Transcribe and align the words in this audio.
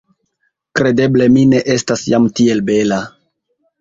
Kredeble 0.79 1.27
mi 1.35 1.43
ne 1.51 1.61
estas 1.75 2.07
jam 2.15 2.25
tiel 2.41 2.67
bela! 2.71 2.99